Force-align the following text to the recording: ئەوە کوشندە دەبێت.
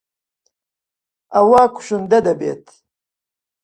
ئەوە 1.35 1.63
کوشندە 1.75 2.19
دەبێت. 2.27 2.63